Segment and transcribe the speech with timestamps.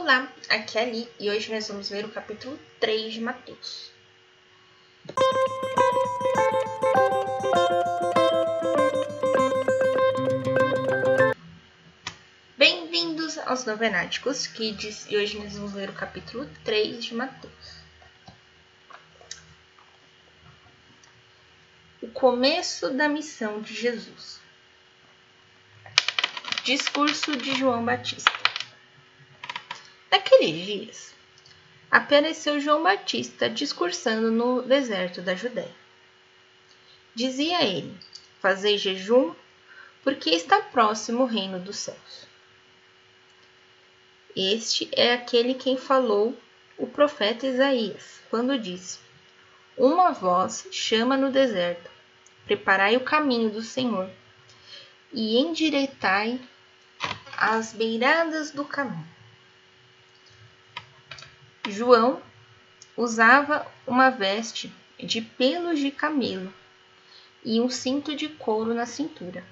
[0.00, 3.92] Olá, aqui é Ali e hoje nós vamos ver o capítulo 3 de Mateus.
[12.56, 17.52] Bem-vindos aos Novenáticos Kids e hoje nós vamos ler o capítulo 3 de Mateus.
[22.00, 24.40] O começo da missão de Jesus.
[26.64, 28.39] Discurso de João Batista.
[30.40, 31.14] Naqueles dias,
[31.90, 35.74] apareceu João Batista discursando no deserto da Judéia.
[37.14, 37.94] Dizia ele:
[38.40, 39.34] Fazei jejum,
[40.02, 42.26] porque está próximo o reino dos céus.
[44.34, 46.34] Este é aquele quem falou
[46.78, 48.98] o profeta Isaías, quando disse:
[49.76, 51.90] Uma voz chama no deserto:
[52.46, 54.08] Preparai o caminho do Senhor
[55.12, 56.40] e endireitai
[57.36, 59.19] as beiradas do caminho.
[61.70, 62.20] João
[62.96, 66.52] usava uma veste de pelos de camelo
[67.44, 69.44] e um cinto de couro na cintura.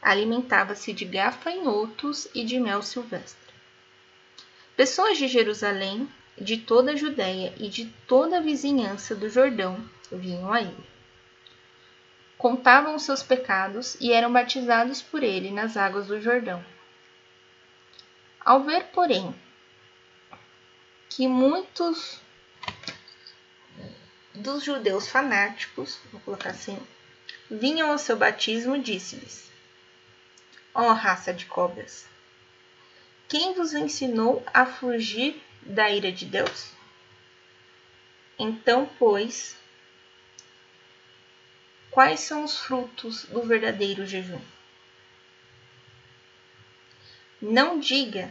[0.00, 3.52] Alimentava-se de gafanhotos e de mel silvestre.
[4.76, 6.08] Pessoas de Jerusalém,
[6.40, 9.78] de toda a Judéia e de toda a vizinhança do Jordão
[10.10, 10.90] vinham a ele.
[12.38, 16.64] Contavam os seus pecados e eram batizados por ele nas águas do Jordão.
[18.42, 19.34] Ao ver, porém,
[21.10, 22.20] que muitos
[24.32, 26.78] dos judeus fanáticos, vou colocar assim,
[27.50, 29.50] vinham ao seu batismo, disse-lhes:
[30.72, 32.06] Ó oh, raça de cobras,
[33.28, 36.70] quem vos ensinou a fugir da ira de Deus?
[38.38, 39.56] Então, pois,
[41.90, 44.40] quais são os frutos do verdadeiro jejum?
[47.42, 48.30] Não diga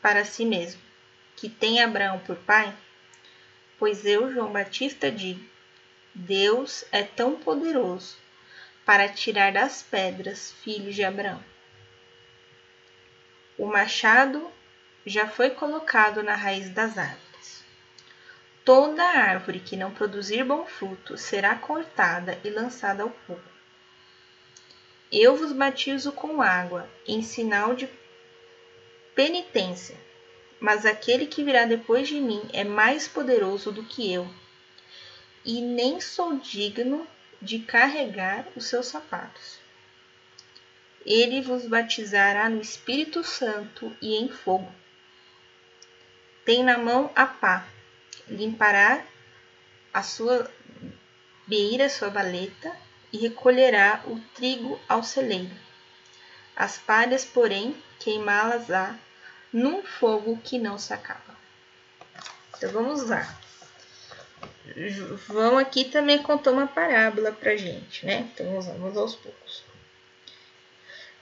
[0.00, 0.80] para si mesmo:
[1.36, 2.74] que tem Abraão por pai?
[3.78, 5.44] Pois eu, João Batista, digo:
[6.14, 8.16] Deus é tão poderoso
[8.86, 11.44] para tirar das pedras filhos de Abraão.
[13.58, 14.50] O machado
[15.04, 17.64] já foi colocado na raiz das árvores.
[18.64, 23.56] Toda árvore que não produzir bom fruto será cortada e lançada ao fogo.
[25.12, 27.88] Eu vos batizo com água, em sinal de
[29.14, 30.05] penitência
[30.66, 34.28] mas aquele que virá depois de mim é mais poderoso do que eu,
[35.44, 37.06] e nem sou digno
[37.40, 39.60] de carregar os seus sapatos.
[41.04, 44.68] Ele vos batizará no Espírito Santo e em fogo.
[46.44, 47.64] Tem na mão a pá,
[48.26, 49.06] limpará
[49.94, 50.50] a sua
[51.46, 52.76] beira, sua valeta,
[53.12, 55.54] e recolherá o trigo ao celeiro.
[56.56, 58.98] As palhas, porém, queimá-las-á
[59.52, 61.36] num fogo que não se acaba.
[62.56, 63.38] Então vamos lá.
[65.28, 68.30] João aqui também contou uma parábola pra gente, né?
[68.32, 69.62] Então vamos, lá, vamos aos poucos.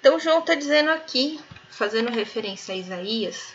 [0.00, 1.40] Então João está dizendo aqui,
[1.70, 3.54] fazendo referência a Isaías,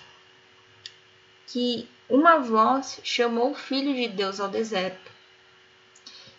[1.47, 5.12] que uma voz chamou o Filho de Deus ao deserto.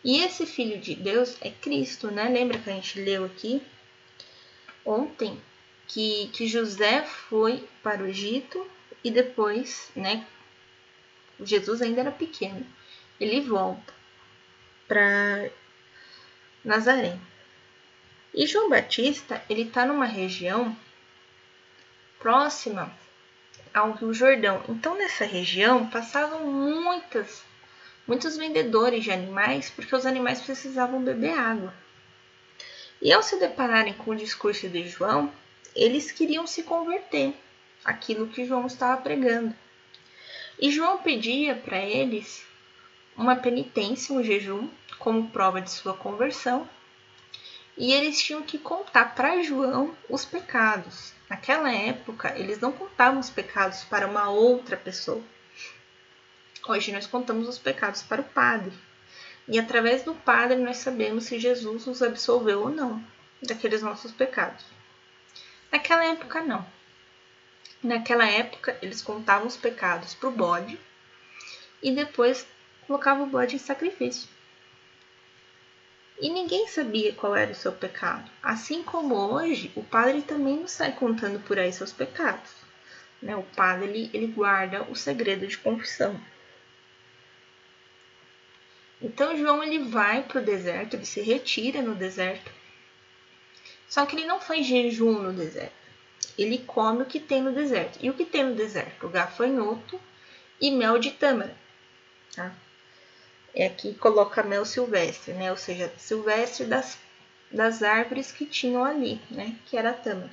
[0.02, 2.28] E esse Filho de Deus é Cristo, né?
[2.28, 3.62] Lembra que a gente leu aqui
[4.84, 5.40] ontem
[5.90, 8.64] que, que José foi para o Egito
[9.02, 10.24] e depois, né,
[11.40, 12.64] Jesus ainda era pequeno,
[13.18, 13.92] ele volta
[14.86, 15.50] para
[16.64, 17.18] Nazaré.
[18.32, 20.76] E João Batista, ele está numa região
[22.20, 22.94] próxima
[23.74, 24.62] ao Rio Jordão.
[24.68, 27.42] Então, nessa região passavam muitas,
[28.06, 31.74] muitos vendedores de animais, porque os animais precisavam beber água.
[33.02, 35.32] E ao se depararem com o discurso de João,
[35.74, 37.34] eles queriam se converter
[37.84, 39.54] aquilo que João estava pregando.
[40.58, 42.44] E João pedia para eles
[43.16, 46.68] uma penitência, um jejum, como prova de sua conversão,
[47.76, 51.14] e eles tinham que contar para João os pecados.
[51.28, 55.22] Naquela época, eles não contavam os pecados para uma outra pessoa.
[56.68, 58.72] Hoje nós contamos os pecados para o padre.
[59.48, 63.02] E através do padre nós sabemos se Jesus nos absolveu ou não
[63.42, 64.64] daqueles nossos pecados.
[65.70, 66.66] Naquela época, não.
[67.82, 70.78] Naquela época, eles contavam os pecados para o bode
[71.82, 72.46] e depois
[72.86, 74.28] colocavam o bode em sacrifício.
[76.20, 78.30] E ninguém sabia qual era o seu pecado.
[78.42, 82.50] Assim como hoje, o padre também não sai contando por aí seus pecados.
[83.22, 83.34] Né?
[83.36, 86.20] O padre ele, ele guarda o segredo de confissão.
[89.00, 92.59] Então João ele vai para o deserto, ele se retira no deserto
[93.90, 95.74] só que ele não faz jejum no deserto.
[96.38, 97.98] ele come o que tem no deserto.
[98.00, 99.04] E o que tem no deserto?
[99.04, 100.00] O gafanhoto
[100.60, 101.54] e mel de tâmara.
[102.34, 102.54] Tá?
[103.52, 105.50] É aqui coloca mel silvestre, né?
[105.50, 106.98] Ou seja, silvestre das,
[107.50, 109.56] das árvores que tinham ali, né?
[109.66, 110.30] Que era a tâmara.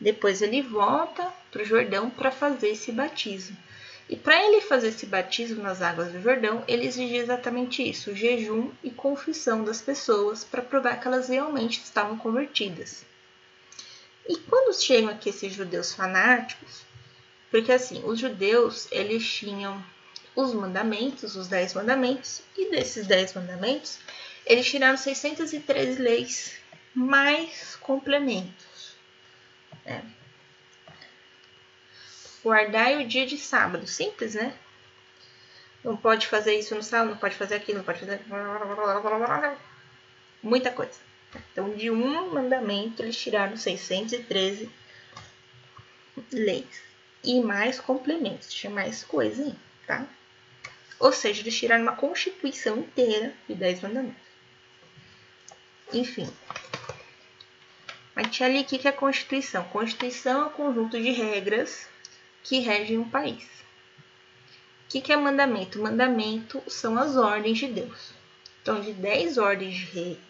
[0.00, 3.56] Depois ele volta para o Jordão para fazer esse batismo.
[4.08, 8.72] E para ele fazer esse batismo nas águas do Jordão, ele exigia exatamente isso: jejum
[8.82, 13.04] e confissão das pessoas para provar que elas realmente estavam convertidas.
[14.26, 16.82] E quando chegam aqui esses judeus fanáticos,
[17.50, 19.82] porque assim, os judeus eles tinham
[20.34, 23.98] os mandamentos, os dez mandamentos, e desses dez mandamentos,
[24.46, 26.52] eles tiraram 613 leis
[26.94, 28.94] mais complementos.
[29.84, 30.02] Né?
[32.48, 33.86] Guardai o dia de sábado.
[33.86, 34.56] Simples, né?
[35.84, 38.20] Não pode fazer isso no sábado, não pode fazer aquilo, não pode fazer.
[40.42, 40.98] Muita coisa.
[41.52, 44.70] Então, de um mandamento, eles tiraram 613
[46.32, 46.82] leis.
[47.22, 49.54] E mais complementos, tinha mais coisa aí,
[49.86, 50.06] tá?
[50.98, 54.22] Ou seja, eles tiraram uma constituição inteira de 10 mandamentos.
[55.92, 56.32] Enfim.
[58.14, 59.64] Mas tinha ali o que é a Constituição.
[59.64, 61.86] Constituição é um conjunto de regras
[62.42, 63.44] que regem um país.
[64.84, 65.80] O que, que é mandamento?
[65.80, 68.12] Mandamento são as ordens de Deus.
[68.62, 69.76] Então, de 10 ordens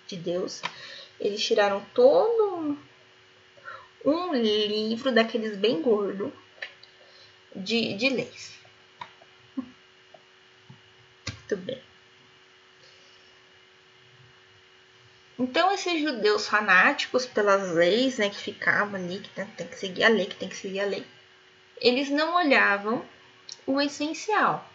[0.07, 0.63] de Deus,
[1.21, 2.79] eles tiraram todo
[4.05, 6.33] um livro daqueles bem gordo
[7.55, 8.59] de, de leis.
[9.57, 11.83] Muito bem.
[15.39, 20.09] Então, esses judeus fanáticos pelas leis, né, que ficavam ali, que tem que seguir a
[20.09, 21.07] lei, que tem que seguir a lei,
[21.81, 23.05] eles não olhavam
[23.67, 24.69] o essencial,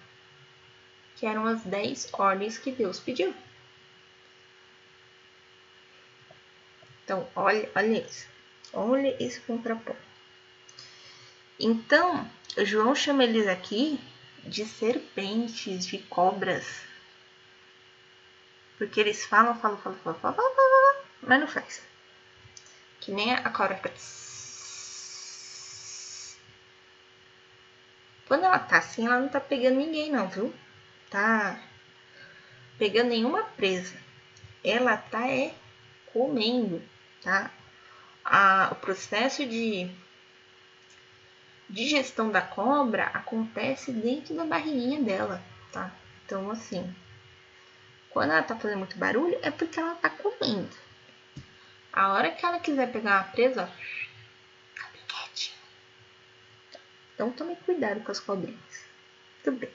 [1.16, 3.34] que eram as dez ordens que Deus pediu.
[7.04, 8.28] Então, olha, olha isso.
[8.72, 10.00] Olha esse contraponto.
[11.60, 12.28] Então,
[12.58, 14.00] João chama eles aqui
[14.44, 16.82] de serpentes, de cobras.
[18.78, 21.82] Porque eles falam, falam, falam, falam, falam, falam, falam mas não faz.
[23.00, 24.33] Que nem a cobra faz.
[28.34, 30.52] Quando ela tá assim, ela não tá pegando ninguém, não, viu?
[31.08, 31.56] Tá
[32.80, 33.96] pegando nenhuma presa.
[34.64, 35.54] Ela tá é
[36.12, 36.82] comendo,
[37.22, 37.52] tá?
[38.26, 39.88] A, o processo de
[41.70, 45.40] digestão da cobra acontece dentro da barriguinha dela,
[45.72, 45.92] tá?
[46.26, 46.92] Então, assim,
[48.10, 50.76] quando ela tá fazendo muito barulho, é porque ela tá comendo.
[51.94, 54.03] A hora que ela quiser pegar uma presa, ó,
[57.14, 58.86] Então tome cuidado com as cobrinhas.
[59.44, 59.70] Tudo bem.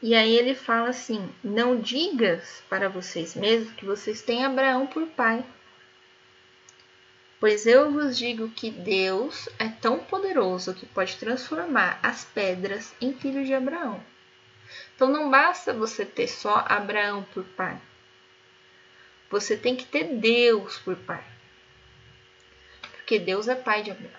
[0.00, 5.06] E aí ele fala assim: Não digas para vocês mesmos que vocês têm Abraão por
[5.08, 5.44] pai.
[7.40, 13.12] Pois eu vos digo que Deus é tão poderoso que pode transformar as pedras em
[13.14, 14.02] filhos de Abraão.
[14.94, 17.80] Então não basta você ter só Abraão por pai.
[19.30, 21.24] Você tem que ter Deus por pai
[23.08, 24.12] porque Deus é pai de Abraão.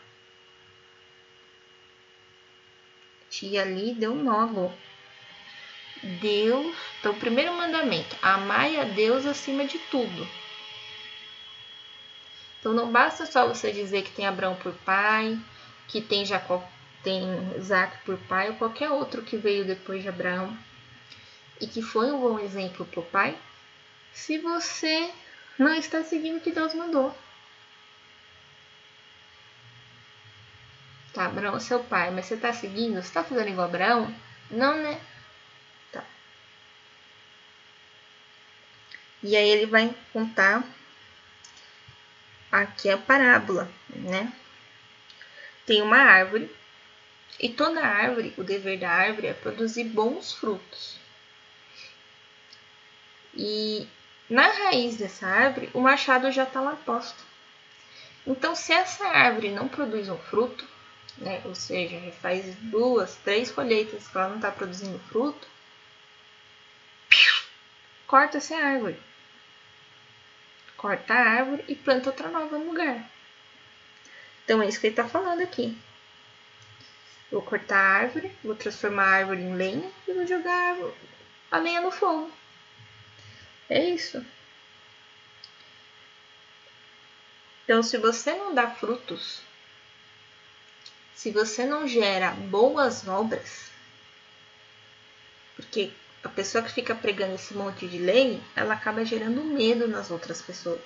[3.30, 4.74] Tia ali deu um
[6.20, 10.28] Deus, então o primeiro mandamento, amai a Deus acima de tudo.
[12.60, 15.38] Então não basta só você dizer que tem Abraão por pai,
[15.88, 16.68] que tem Jacó,
[17.04, 17.24] tem
[17.60, 20.58] Isaac por pai ou qualquer outro que veio depois de Abraão
[21.62, 23.38] e que foi um bom exemplo para o pai,
[24.12, 25.12] se você
[25.60, 27.16] não está seguindo o que Deus mandou.
[31.14, 33.02] Tá, Abraão é seu pai, mas você tá seguindo?
[33.02, 34.14] Você tá fazendo igual Abraão?
[34.52, 35.00] Não, né?
[35.92, 36.04] Tá.
[39.24, 40.64] E aí ele vai contar
[42.52, 44.32] aqui a parábola, né?
[45.66, 46.50] Tem uma árvore
[47.40, 51.00] e toda árvore, o dever da árvore é produzir bons frutos.
[53.34, 53.88] E
[54.30, 57.24] na raiz dessa árvore, o machado já está lá posto.
[58.28, 60.68] Então, se essa árvore não produz um fruto,
[61.20, 61.42] né?
[61.46, 65.48] Ou seja, faz duas, três colheitas que ela não está produzindo fruto,
[68.08, 69.00] corta essa árvore.
[70.78, 73.10] Corta a árvore e planta outra nova no lugar.
[74.44, 75.78] Então é isso que ele está falando aqui.
[77.32, 80.78] Vou cortar a árvore, vou transformar a árvore em lenha e vou jogar
[81.52, 82.32] a lenha no fogo.
[83.70, 84.26] É isso.
[87.64, 89.44] Então, se você não dá frutos
[91.20, 93.70] se você não gera boas obras,
[95.54, 95.92] porque
[96.24, 100.42] a pessoa que fica pregando esse monte de lei, ela acaba gerando medo nas outras
[100.42, 100.80] pessoas.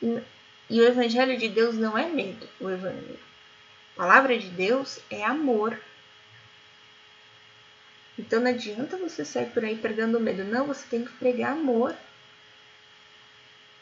[0.00, 0.22] E,
[0.70, 2.48] e o evangelho de Deus não é medo.
[2.60, 3.18] O evangelho,
[3.94, 5.76] a palavra de Deus é amor.
[8.16, 10.44] Então não adianta você sair por aí pregando medo.
[10.44, 11.96] Não, você tem que pregar amor.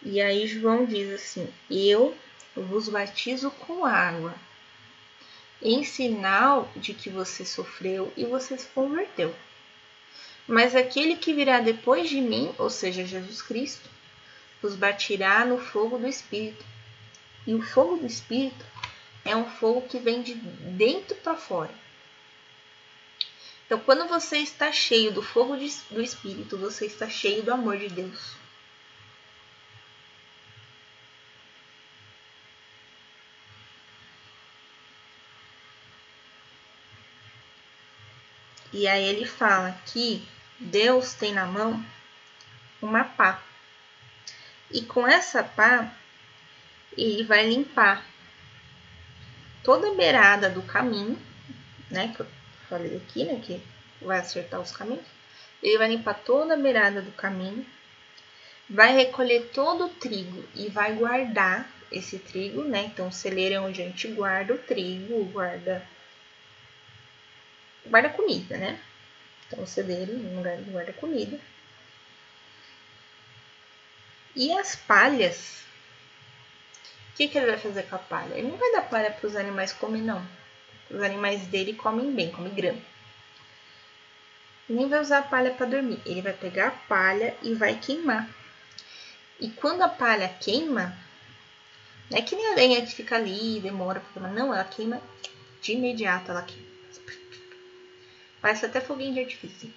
[0.03, 2.17] E aí João diz assim: Eu
[2.57, 4.35] vos batizo com água,
[5.63, 9.35] em sinal de que você sofreu e você se converteu.
[10.47, 13.89] Mas aquele que virá depois de mim, ou seja, Jesus Cristo,
[14.61, 16.65] vos batirá no fogo do Espírito.
[17.47, 18.65] E o fogo do Espírito
[19.25, 21.71] é um fogo que vem de dentro para fora.
[23.67, 27.89] Então, quando você está cheio do fogo do Espírito, você está cheio do amor de
[27.89, 28.42] Deus.
[38.83, 40.27] E aí ele fala que
[40.59, 41.81] Deus tem na mão
[42.83, 43.41] uma pá.
[44.73, 45.89] E com essa pá,
[46.99, 48.05] ele vai limpar
[49.63, 51.17] toda a beirada do caminho,
[51.89, 52.13] né?
[52.13, 52.27] Que eu
[52.69, 53.41] falei aqui, né?
[53.41, 53.63] Que
[54.05, 55.07] vai acertar os caminhos.
[55.63, 57.65] Ele vai limpar toda a beirada do caminho,
[58.69, 62.87] vai recolher todo o trigo e vai guardar esse trigo, né?
[62.87, 65.87] Então, o celeiro é onde a gente guarda o trigo, guarda
[67.93, 68.81] guarda comida, né?
[69.47, 71.39] Então, o celeiro no lugar de guarda comida.
[74.35, 75.63] E as palhas?
[77.11, 78.33] O que, que ele vai fazer com a palha?
[78.35, 80.27] Ele não vai dar palha para os animais comer, não.
[80.91, 82.81] Os animais dele comem bem, comem grama.
[84.67, 86.01] Nem vai usar a palha para dormir.
[86.07, 88.27] Ele vai pegar a palha e vai queimar.
[89.39, 90.97] E quando a palha queima,
[92.11, 94.33] não é que nem a lenha que fica ali, demora para queimar.
[94.33, 94.99] Não, ela queima
[95.61, 96.72] de imediato, ela queima.
[98.43, 99.73] Parece até foguinho de artifício.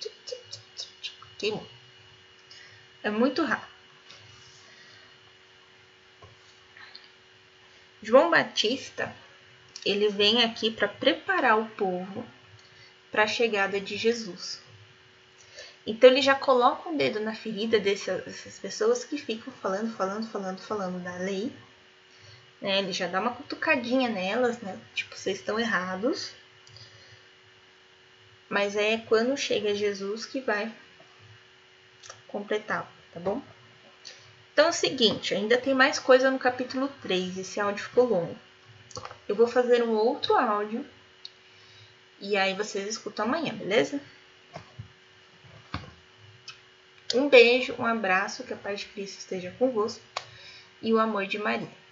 [1.37, 1.65] Queimou.
[3.03, 3.75] É muito rápido.
[8.01, 9.15] João Batista,
[9.85, 12.25] ele vem aqui para preparar o povo
[13.11, 14.61] para a chegada de Jesus.
[15.85, 20.27] Então ele já coloca o um dedo na ferida dessas pessoas que ficam falando, falando,
[20.27, 21.53] falando, falando da lei.
[22.59, 22.79] Né?
[22.79, 24.79] Ele já dá uma cutucadinha nelas, né?
[24.95, 26.31] Tipo, vocês estão errados.
[28.49, 30.71] Mas é quando chega Jesus que vai
[32.27, 33.41] completar, tá bom?
[34.53, 38.37] Então é o seguinte, ainda tem mais coisa no capítulo 3, esse áudio ficou longo.
[39.27, 40.85] Eu vou fazer um outro áudio
[42.19, 43.99] e aí vocês escutam amanhã, beleza?
[47.13, 50.01] Um beijo, um abraço, que a paz de Cristo esteja convosco
[50.81, 51.84] e o amor de Maria.